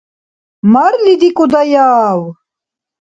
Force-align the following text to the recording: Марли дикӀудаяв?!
Марли 0.73 1.13
дикӀудаяв?! 1.21 2.19